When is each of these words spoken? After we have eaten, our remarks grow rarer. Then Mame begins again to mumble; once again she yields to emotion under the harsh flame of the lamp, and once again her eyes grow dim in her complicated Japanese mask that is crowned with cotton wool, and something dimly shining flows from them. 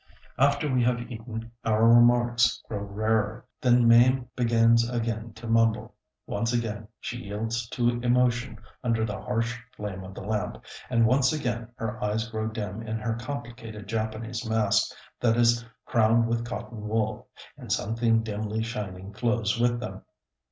After 0.39 0.67
we 0.73 0.81
have 0.83 0.99
eaten, 1.11 1.51
our 1.63 1.87
remarks 1.87 2.63
grow 2.67 2.79
rarer. 2.81 3.45
Then 3.61 3.87
Mame 3.87 4.27
begins 4.35 4.89
again 4.89 5.31
to 5.33 5.45
mumble; 5.45 5.93
once 6.25 6.51
again 6.53 6.87
she 6.99 7.17
yields 7.25 7.69
to 7.69 8.01
emotion 8.01 8.57
under 8.83 9.05
the 9.05 9.21
harsh 9.21 9.59
flame 9.77 10.03
of 10.03 10.15
the 10.15 10.23
lamp, 10.23 10.65
and 10.89 11.05
once 11.05 11.31
again 11.31 11.69
her 11.75 12.03
eyes 12.03 12.27
grow 12.29 12.47
dim 12.47 12.81
in 12.81 12.97
her 12.97 13.13
complicated 13.13 13.85
Japanese 13.87 14.43
mask 14.43 14.91
that 15.19 15.37
is 15.37 15.63
crowned 15.85 16.27
with 16.27 16.47
cotton 16.47 16.87
wool, 16.87 17.27
and 17.55 17.71
something 17.71 18.23
dimly 18.23 18.63
shining 18.63 19.13
flows 19.13 19.51
from 19.51 19.77
them. 19.77 20.01